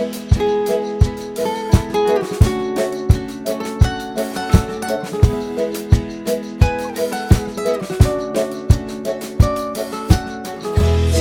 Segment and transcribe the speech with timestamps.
[0.00, 0.06] Se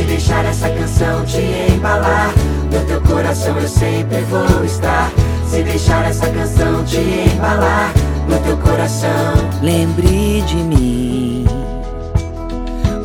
[0.03, 1.41] deixar essa canção te
[1.73, 2.33] embalar,
[2.71, 5.11] no teu coração eu sempre vou estar.
[5.45, 6.99] Se deixar essa canção te
[7.35, 7.91] embalar,
[8.29, 9.33] no teu coração.
[9.61, 11.45] Lembre de mim.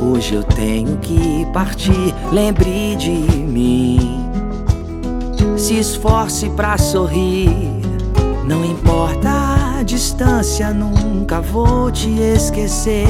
[0.00, 2.14] Hoje eu tenho que partir.
[2.30, 4.23] Lembre de mim.
[5.64, 7.48] Se esforce pra sorrir.
[8.46, 13.08] Não importa a distância, nunca vou te esquecer.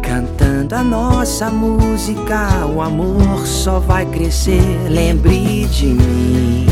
[0.00, 4.62] Cantando a nossa música, o amor só vai crescer.
[4.88, 6.66] Lembre de mim.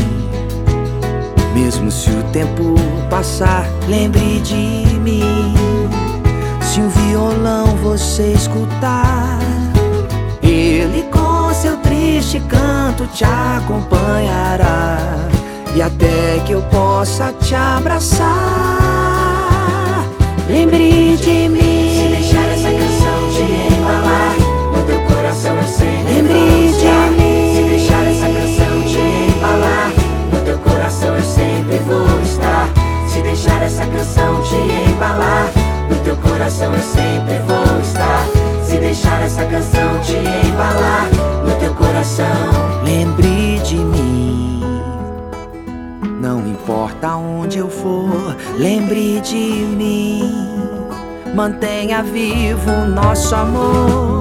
[1.53, 2.73] Mesmo se o tempo
[3.11, 5.53] passar, lembre de mim.
[6.63, 9.37] Se um violão você escutar,
[10.41, 11.03] ele
[12.19, 14.97] triste canto te acompanhará.
[15.73, 18.27] E até que eu possa te abraçar,
[20.49, 22.09] lembre de Se mim.
[22.11, 24.35] deixar essa canção te embalar,
[24.75, 27.55] no teu coração eu sempre Lembre de mim.
[27.55, 28.99] Se deixar essa canção te
[29.37, 29.91] embalar,
[30.33, 32.67] no teu coração eu sempre vou estar.
[33.07, 34.55] Se deixar essa canção te
[34.91, 35.51] embalar,
[35.89, 37.58] no teu coração eu sempre vou
[42.99, 44.61] Lembre de mim.
[46.19, 50.29] Não importa onde eu for, lembre de mim.
[51.33, 54.19] Mantenha vivo o nosso amor.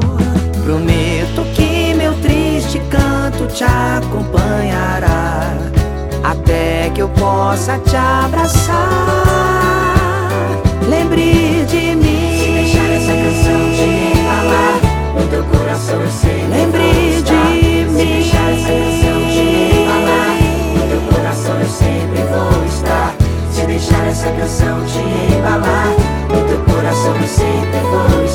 [0.64, 5.56] Prometo que meu triste canto te acompanhará.
[6.22, 9.27] Até que eu possa te abraçar.
[24.32, 24.98] Canção te
[25.34, 25.88] embalar,
[26.28, 28.27] no teu coração eu sempre vou